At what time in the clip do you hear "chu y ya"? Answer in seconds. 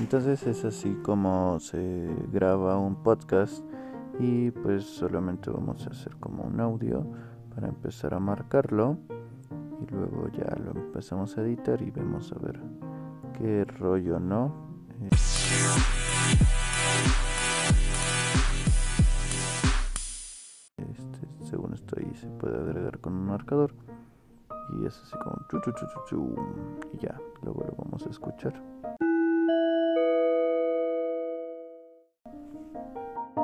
26.08-27.18